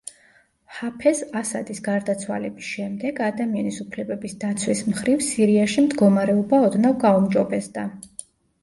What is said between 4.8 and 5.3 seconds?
მხრივ